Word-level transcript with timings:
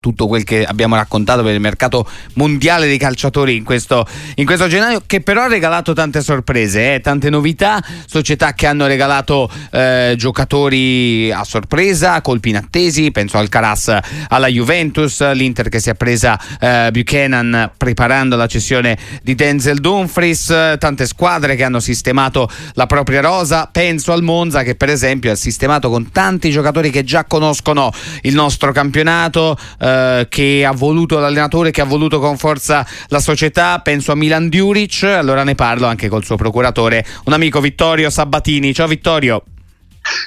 tutto 0.00 0.26
quel 0.28 0.44
che 0.44 0.64
abbiamo 0.64 0.94
raccontato 0.94 1.42
per 1.42 1.52
il 1.52 1.60
mercato 1.60 2.08
mondiale 2.36 2.86
dei 2.86 2.96
calciatori 2.96 3.54
in 3.54 3.64
questo, 3.64 4.06
in 4.36 4.46
questo 4.46 4.66
gennaio, 4.66 5.02
che 5.04 5.20
però 5.20 5.42
ha 5.42 5.46
regalato 5.46 5.92
tante 5.92 6.22
sorprese, 6.22 6.94
eh, 6.94 7.00
tante 7.00 7.28
novità, 7.28 7.84
società 8.06 8.54
che 8.54 8.66
hanno 8.66 8.86
regalato 8.86 9.50
eh, 9.70 10.14
giocatori 10.16 11.30
a 11.30 11.44
sorpresa, 11.44 12.22
colpi 12.22 12.48
inattesi, 12.48 13.10
penso 13.10 13.36
al 13.36 13.50
Caras 13.50 13.94
alla 14.28 14.46
Juventus, 14.46 15.20
l'Inter 15.32 15.68
che 15.68 15.80
si 15.80 15.90
è 15.90 15.94
presa 15.94 16.40
eh, 16.58 16.88
Buchanan 16.90 17.72
preparando 17.76 18.36
la 18.36 18.46
cessione 18.46 18.96
di 19.22 19.34
Denzel 19.34 19.80
Dumfries, 19.80 20.76
tante 20.78 21.06
squadre 21.06 21.56
che 21.56 21.64
hanno 21.64 21.78
sistemato 21.78 22.48
la 22.72 22.86
propria 22.86 23.20
rosa, 23.20 23.68
penso 23.70 24.12
al 24.12 24.22
Monza 24.22 24.62
che 24.62 24.76
per 24.76 24.88
esempio 24.88 25.30
ha 25.30 25.36
sistemato 25.36 25.90
con 25.90 26.10
tanti 26.10 26.50
giocatori 26.50 26.88
che 26.88 27.04
già 27.04 27.24
conoscono 27.24 27.92
il 28.22 28.32
nostro 28.32 28.72
campionato, 28.72 29.58
eh, 29.90 30.00
eh, 30.20 30.26
che 30.28 30.64
ha 30.64 30.72
voluto 30.72 31.18
l'allenatore, 31.18 31.70
che 31.70 31.80
ha 31.80 31.84
voluto 31.84 32.18
con 32.18 32.36
forza 32.36 32.86
la 33.08 33.20
società, 33.20 33.78
penso 33.80 34.12
a 34.12 34.14
Milan 34.14 34.48
Djuric, 34.48 35.02
allora 35.04 35.44
ne 35.44 35.54
parlo 35.54 35.86
anche 35.86 36.08
col 36.08 36.24
suo 36.24 36.36
procuratore, 36.36 37.04
un 37.24 37.32
amico 37.32 37.60
Vittorio 37.60 38.10
Sabatini. 38.10 38.72
Ciao 38.74 38.86
Vittorio. 38.86 39.42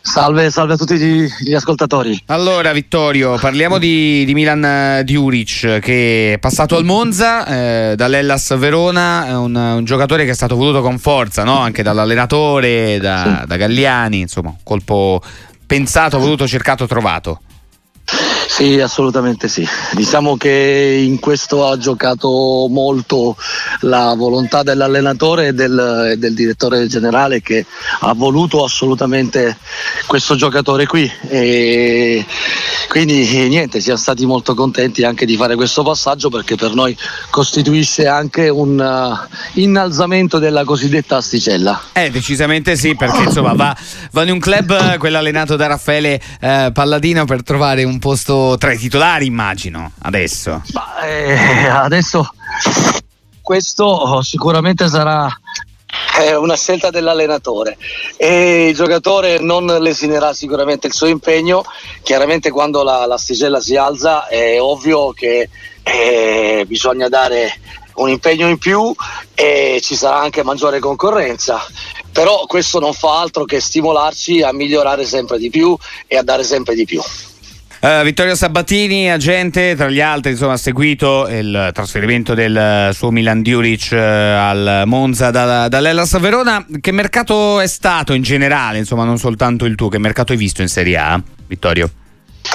Salve, 0.00 0.50
salve 0.50 0.72
a 0.72 0.76
tutti 0.76 0.96
gli, 0.96 1.54
ascoltatori. 1.54 2.22
Allora, 2.26 2.72
Vittorio, 2.72 3.36
parliamo 3.36 3.76
di, 3.76 4.24
di 4.24 4.32
Milan 4.32 5.02
Djuric 5.04 5.78
che 5.80 6.32
è 6.32 6.38
passato 6.38 6.74
al 6.76 6.84
Monza 6.84 7.46
eh, 7.46 7.94
dall'Ellas 7.94 8.56
Verona, 8.56 9.38
un, 9.38 9.54
un, 9.54 9.84
giocatore 9.84 10.24
che 10.24 10.30
è 10.30 10.34
stato 10.34 10.56
voluto 10.56 10.80
con 10.80 10.98
forza 10.98 11.44
no? 11.44 11.58
anche 11.58 11.82
dall'allenatore, 11.82 12.98
da, 12.98 13.44
da 13.46 13.56
Galliani, 13.56 14.20
insomma, 14.20 14.54
colpo 14.64 15.20
pensato, 15.66 16.18
voluto, 16.18 16.46
cercato, 16.46 16.86
trovato. 16.86 17.42
Sì, 18.48 18.80
assolutamente 18.80 19.46
sì. 19.46 19.64
Diciamo 19.92 20.38
che 20.38 21.00
in 21.04 21.20
questo 21.20 21.68
ha 21.68 21.76
giocato 21.76 22.66
molto 22.70 23.36
la 23.80 24.14
volontà 24.16 24.62
dell'allenatore 24.62 25.48
e 25.48 25.52
del, 25.52 26.14
del, 26.16 26.32
direttore 26.32 26.86
generale 26.86 27.42
che 27.42 27.66
ha 28.00 28.14
voluto 28.14 28.64
assolutamente 28.64 29.58
questo 30.06 30.34
giocatore 30.34 30.86
qui. 30.86 31.08
E 31.28 32.24
quindi 32.88 33.48
niente, 33.48 33.80
siamo 33.80 33.98
stati 33.98 34.24
molto 34.24 34.54
contenti 34.54 35.04
anche 35.04 35.26
di 35.26 35.36
fare 35.36 35.54
questo 35.56 35.82
passaggio 35.82 36.30
perché 36.30 36.56
per 36.56 36.72
noi 36.74 36.96
costituisce 37.30 38.06
anche 38.06 38.48
un 38.48 38.78
uh, 38.78 39.60
innalzamento 39.60 40.38
della 40.38 40.64
cosiddetta 40.64 41.16
asticella. 41.16 41.80
Eh, 41.92 42.10
decisamente 42.10 42.76
sì, 42.76 42.96
perché 42.96 43.24
insomma 43.24 43.52
va, 43.52 43.76
va 44.12 44.22
in 44.22 44.30
un 44.30 44.38
club, 44.38 44.96
quello 44.96 45.18
allenato 45.18 45.54
da 45.56 45.66
Raffaele 45.66 46.20
eh, 46.40 46.70
Palladino, 46.72 47.24
per 47.26 47.42
trovare 47.42 47.84
un 47.84 47.98
posto 47.98 48.56
tra 48.58 48.72
i 48.72 48.78
titolari, 48.78 49.26
immagino, 49.26 49.92
adesso. 50.00 50.62
Ma, 50.72 51.00
eh, 51.06 51.68
adesso 51.68 52.32
questo 53.42 54.20
sicuramente 54.22 54.88
sarà 54.88 55.26
è 56.24 56.36
una 56.36 56.56
scelta 56.56 56.90
dell'allenatore 56.90 57.76
e 58.16 58.68
il 58.68 58.74
giocatore 58.74 59.38
non 59.38 59.66
lesinerà 59.66 60.32
sicuramente 60.32 60.88
il 60.88 60.92
suo 60.92 61.06
impegno. 61.06 61.64
Chiaramente 62.02 62.50
quando 62.50 62.82
la, 62.82 63.06
l'asticella 63.06 63.60
si 63.60 63.76
alza 63.76 64.26
è 64.26 64.60
ovvio 64.60 65.12
che 65.12 65.48
eh, 65.82 66.64
bisogna 66.66 67.08
dare 67.08 67.52
un 67.94 68.08
impegno 68.08 68.48
in 68.48 68.58
più 68.58 68.92
e 69.34 69.80
ci 69.82 69.94
sarà 69.94 70.18
anche 70.18 70.42
maggiore 70.42 70.80
concorrenza. 70.80 71.64
Però 72.12 72.46
questo 72.46 72.80
non 72.80 72.92
fa 72.92 73.20
altro 73.20 73.44
che 73.44 73.60
stimolarci 73.60 74.42
a 74.42 74.52
migliorare 74.52 75.04
sempre 75.04 75.38
di 75.38 75.50
più 75.50 75.76
e 76.06 76.16
a 76.16 76.22
dare 76.22 76.42
sempre 76.42 76.74
di 76.74 76.84
più. 76.84 77.00
Uh, 77.80 78.02
Vittorio 78.02 78.34
Sabatini, 78.34 79.08
agente, 79.10 79.76
tra 79.76 79.88
gli 79.88 80.00
altri, 80.00 80.32
insomma, 80.32 80.54
ha 80.54 80.56
seguito 80.56 81.28
il 81.28 81.70
trasferimento 81.72 82.34
del 82.34 82.90
suo 82.92 83.12
Milan 83.12 83.40
Djuric 83.40 83.90
uh, 83.92 83.96
al 83.96 84.82
Monza 84.86 85.30
da, 85.30 85.68
dall'Ellas 85.68 86.18
Verona. 86.18 86.66
Che 86.80 86.90
mercato 86.90 87.60
è 87.60 87.68
stato 87.68 88.14
in 88.14 88.22
generale, 88.22 88.78
insomma, 88.78 89.04
non 89.04 89.18
soltanto 89.18 89.64
il 89.64 89.76
tuo, 89.76 89.88
che 89.88 89.98
mercato 89.98 90.32
hai 90.32 90.38
visto 90.38 90.60
in 90.60 90.68
Serie 90.68 90.96
A, 90.96 91.22
Vittorio? 91.46 91.88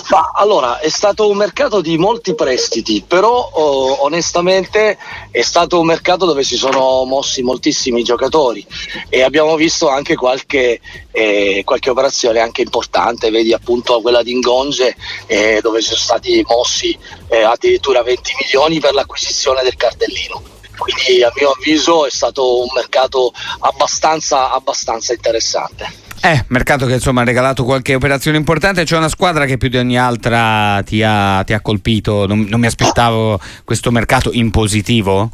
Ma 0.10 0.32
allora 0.34 0.80
è 0.80 0.90
stato 0.90 1.30
un 1.30 1.38
mercato 1.38 1.80
di 1.80 1.98
molti 1.98 2.36
prestiti, 2.36 3.04
però 3.08 3.50
oh, 3.54 4.04
onestamente 4.04 4.98
è 5.32 5.42
stato 5.42 5.80
un 5.80 5.86
mercato 5.86 6.26
dove 6.26 6.44
si 6.44 6.58
sono 6.58 7.06
mossi 7.06 7.42
moltissimi 7.42 8.04
giocatori 8.04 8.66
e 9.08 9.22
abbiamo 9.22 9.56
visto 9.56 9.88
anche 9.88 10.16
qualche, 10.16 10.82
eh, 11.12 11.62
qualche 11.64 11.90
operazione 11.90 12.40
anche 12.40 12.62
importante, 12.62 13.32
vedi 13.32 13.54
appunto 13.54 14.02
quella 14.02 14.24
di 14.24 14.34
Ingonge 14.34 14.96
eh, 15.26 15.60
dove 15.62 15.80
sono 15.80 15.98
stati 15.98 16.44
mossi 16.48 16.98
eh, 17.30 17.44
addirittura 17.44 18.04
20 18.04 18.36
milioni 18.42 18.80
per 18.80 18.94
l'acquisizione 18.94 19.64
del 19.64 19.76
cartellino. 19.76 20.52
Quindi 20.76 21.24
a 21.24 21.32
mio 21.36 21.52
avviso 21.52 22.06
è 22.06 22.10
stato 22.10 22.62
un 22.62 22.68
mercato 22.74 23.32
abbastanza, 23.60 24.52
abbastanza 24.52 25.14
interessante. 25.14 26.03
Eh, 26.26 26.46
mercato 26.48 26.86
che 26.86 26.94
insomma 26.94 27.20
ha 27.20 27.26
regalato 27.26 27.66
qualche 27.66 27.96
operazione 27.96 28.38
importante, 28.38 28.86
c'è 28.86 28.96
una 28.96 29.10
squadra 29.10 29.44
che 29.44 29.58
più 29.58 29.68
di 29.68 29.76
ogni 29.76 29.98
altra 29.98 30.82
ti 30.86 31.04
ha, 31.04 31.44
ti 31.44 31.52
ha 31.52 31.60
colpito, 31.60 32.26
non, 32.26 32.46
non 32.48 32.62
mi 32.62 32.66
aspettavo 32.66 33.38
questo 33.66 33.92
mercato 33.92 34.32
in 34.32 34.50
positivo? 34.50 35.30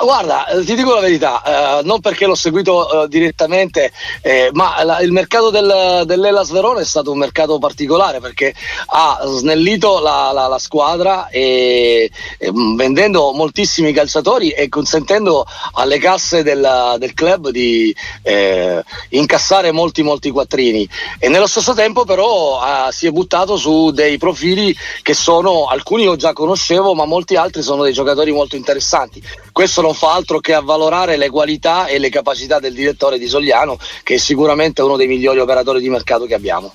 Guarda, 0.00 0.46
eh, 0.46 0.64
ti 0.64 0.76
dico 0.76 0.94
la 0.94 1.00
verità, 1.00 1.78
eh, 1.78 1.82
non 1.82 2.00
perché 2.00 2.26
l'ho 2.26 2.36
seguito 2.36 3.04
eh, 3.04 3.08
direttamente, 3.08 3.90
eh, 4.22 4.50
ma 4.52 4.82
la, 4.84 5.00
il 5.00 5.10
mercato 5.10 5.50
del, 5.50 6.02
dell'Elas 6.06 6.50
Verona 6.50 6.80
è 6.80 6.84
stato 6.84 7.10
un 7.10 7.18
mercato 7.18 7.58
particolare 7.58 8.20
perché 8.20 8.54
ha 8.86 9.20
snellito 9.26 9.98
la, 10.00 10.30
la, 10.32 10.46
la 10.46 10.58
squadra 10.58 11.28
e, 11.28 12.10
e, 12.38 12.52
mm, 12.52 12.76
vendendo 12.76 13.32
moltissimi 13.32 13.92
calciatori 13.92 14.50
e 14.50 14.68
consentendo 14.68 15.44
alle 15.72 15.98
casse 15.98 16.44
del, 16.44 16.96
del 16.98 17.14
club 17.14 17.48
di 17.48 17.94
eh, 18.22 18.82
incassare 19.10 19.72
molti 19.72 20.02
molti 20.02 20.30
quattrini 20.30 20.88
e 21.18 21.28
nello 21.28 21.46
stesso 21.46 21.74
tempo 21.74 22.04
però 22.04 22.60
si 22.90 23.06
è 23.06 23.10
buttato 23.10 23.56
su 23.56 23.90
dei 23.90 24.16
profili 24.18 24.74
che 25.02 25.14
sono, 25.14 25.66
alcuni 25.66 26.04
io 26.04 26.16
già 26.16 26.32
conoscevo 26.32 26.94
ma 26.94 27.04
molti 27.04 27.34
altri 27.34 27.62
sono 27.62 27.82
dei 27.82 27.92
giocatori 27.92 28.32
molto 28.32 28.56
interessanti. 28.56 29.22
Questo 29.52 29.82
non 29.88 29.94
fa 29.94 30.12
altro 30.12 30.38
che 30.38 30.52
avvalorare 30.52 31.16
le 31.16 31.30
qualità 31.30 31.86
e 31.86 31.98
le 31.98 32.10
capacità 32.10 32.58
del 32.58 32.74
direttore 32.74 33.18
di 33.18 33.26
Sogliano, 33.26 33.78
che 34.02 34.14
è 34.14 34.18
sicuramente 34.18 34.82
uno 34.82 34.96
dei 34.96 35.06
migliori 35.06 35.38
operatori 35.38 35.80
di 35.80 35.88
mercato 35.88 36.26
che 36.26 36.34
abbiamo. 36.34 36.74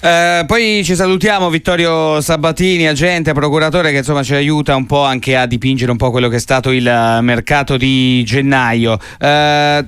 Eh, 0.00 0.44
poi 0.46 0.82
ci 0.84 0.94
salutiamo 0.94 1.50
Vittorio 1.50 2.20
Sabatini, 2.20 2.86
agente, 2.86 3.32
procuratore 3.32 3.90
che 3.90 3.98
insomma 3.98 4.22
ci 4.22 4.34
aiuta 4.34 4.76
un 4.76 4.86
po' 4.86 5.02
anche 5.02 5.34
a 5.36 5.46
dipingere 5.46 5.90
un 5.90 5.96
po' 5.96 6.10
quello 6.10 6.28
che 6.28 6.36
è 6.36 6.40
stato 6.40 6.70
il 6.70 6.84
mercato 7.22 7.76
di 7.76 8.22
gennaio. 8.24 8.98
Eh, 9.18 9.84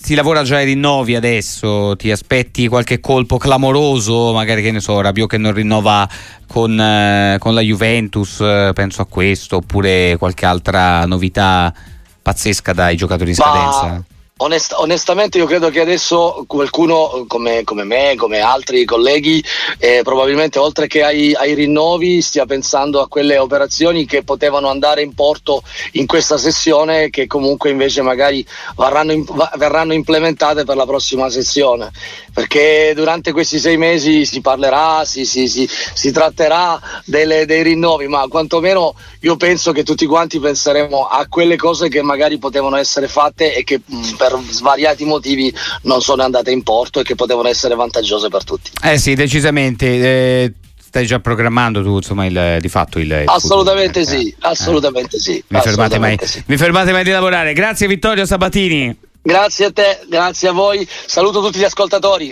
si 0.00 0.14
lavora 0.14 0.44
già 0.44 0.56
ai 0.56 0.64
rinnovi 0.64 1.16
adesso, 1.16 1.96
ti 1.96 2.10
aspetti 2.10 2.68
qualche 2.68 3.00
colpo 3.00 3.36
clamoroso, 3.36 4.32
magari 4.32 4.62
che 4.62 4.70
ne 4.70 4.80
so, 4.80 5.00
Rabio 5.00 5.26
che 5.26 5.38
non 5.38 5.52
rinnova 5.52 6.08
con, 6.46 6.80
eh, 6.80 7.36
con 7.40 7.52
la 7.52 7.60
Juventus, 7.60 8.40
eh, 8.40 8.70
penso 8.74 9.02
a 9.02 9.06
questo, 9.06 9.56
oppure 9.56 10.16
qualche 10.18 10.46
altra 10.46 11.04
novità 11.04 11.74
pazzesca 12.20 12.72
dai 12.72 12.96
giocatori 12.96 13.30
in 13.30 13.36
scadenza? 13.36 13.82
Ma 13.86 14.04
Onest- 14.40 14.74
onestamente 14.76 15.36
io 15.38 15.46
credo 15.46 15.68
che 15.68 15.80
adesso 15.80 16.44
qualcuno 16.46 17.24
come, 17.26 17.64
come 17.64 17.82
me, 17.82 18.14
come 18.16 18.38
altri 18.38 18.84
colleghi, 18.84 19.42
eh, 19.78 20.02
probabilmente 20.04 20.60
oltre 20.60 20.86
che 20.86 21.02
ai, 21.02 21.34
ai, 21.34 21.54
rinnovi 21.54 22.22
stia 22.22 22.46
pensando 22.46 23.00
a 23.00 23.08
quelle 23.08 23.36
operazioni 23.36 24.06
che 24.06 24.22
potevano 24.22 24.68
andare 24.68 25.02
in 25.02 25.12
porto 25.12 25.62
in 25.92 26.06
questa 26.06 26.38
sessione 26.38 27.10
che 27.10 27.26
comunque 27.26 27.70
invece 27.70 28.00
magari 28.02 28.46
verranno, 28.76 29.10
in, 29.10 29.24
verranno 29.56 29.92
implementate 29.92 30.62
per 30.62 30.76
la 30.76 30.86
prossima 30.86 31.28
sessione. 31.30 31.90
Perché 32.38 32.92
durante 32.94 33.32
questi 33.32 33.58
sei 33.58 33.76
mesi 33.76 34.24
si 34.24 34.40
parlerà, 34.40 35.04
si, 35.04 35.24
si, 35.24 35.48
si, 35.48 35.68
si 35.68 36.12
tratterà 36.12 36.80
delle, 37.04 37.46
dei 37.46 37.64
rinnovi, 37.64 38.06
ma 38.06 38.24
quantomeno 38.28 38.94
io 39.22 39.36
penso 39.36 39.72
che 39.72 39.82
tutti 39.82 40.06
quanti 40.06 40.38
penseremo 40.38 41.08
a 41.08 41.26
quelle 41.28 41.56
cose 41.56 41.88
che 41.88 42.00
magari 42.00 42.38
potevano 42.38 42.76
essere 42.76 43.08
fatte 43.08 43.56
e 43.56 43.64
che 43.64 43.80
per 44.16 44.28
per 44.28 44.52
svariati 44.52 45.04
motivi 45.04 45.52
non 45.82 46.02
sono 46.02 46.22
andate 46.22 46.50
in 46.50 46.62
porto 46.62 47.00
e 47.00 47.02
che 47.02 47.14
potevano 47.14 47.48
essere 47.48 47.74
vantaggiose 47.74 48.28
per 48.28 48.44
tutti. 48.44 48.70
Eh 48.82 48.98
sì, 48.98 49.14
decisamente. 49.14 49.86
Eh 49.86 50.52
stai 50.88 51.04
già 51.04 51.20
programmando 51.20 51.82
tu 51.82 51.96
insomma 51.96 52.24
il, 52.24 52.56
di 52.60 52.68
fatto 52.70 52.98
il, 52.98 53.10
il 53.10 53.24
assolutamente 53.26 54.04
futuro. 54.04 54.20
sì 54.22 54.34
assolutamente 54.38 55.16
eh. 55.16 55.20
sì 55.20 55.44
mi 55.48 55.60
fermate, 55.60 55.98
mai, 55.98 56.18
sì. 56.22 56.42
mi 56.46 56.56
fermate 56.56 56.92
mai 56.92 57.04
di 57.04 57.10
lavorare 57.10 57.52
grazie 57.52 57.86
Vittorio 57.86 58.24
Sabatini 58.24 58.96
grazie 59.20 59.66
a 59.66 59.70
te 59.70 60.00
grazie 60.08 60.48
a 60.48 60.52
voi 60.52 60.88
saluto 61.04 61.42
tutti 61.42 61.58
gli 61.58 61.64
ascoltatori 61.64 62.26